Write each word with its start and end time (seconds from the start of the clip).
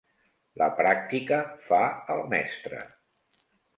La 0.61 0.69
pràctica 0.79 1.39
fa 1.67 1.81
el 2.15 2.25
mestre. 2.33 2.81